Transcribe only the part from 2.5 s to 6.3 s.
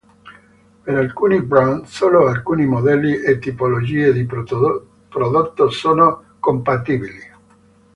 modelli e tipologie di prodotto sono